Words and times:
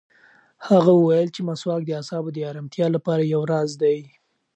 هغه 0.67 0.91
وویل 0.95 1.29
چې 1.35 1.41
مسواک 1.49 1.81
د 1.85 1.91
اعصابو 1.97 2.29
د 2.35 2.37
ارامتیا 2.51 2.87
لپاره 2.95 3.31
یو 3.33 3.41
راز 3.51 3.71
دی. 3.83 3.97